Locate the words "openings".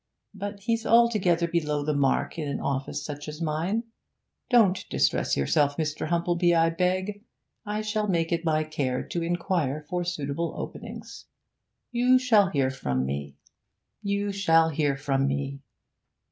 10.57-11.25